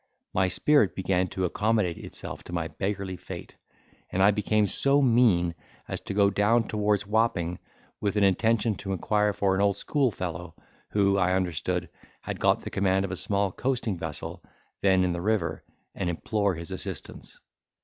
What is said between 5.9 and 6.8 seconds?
to go down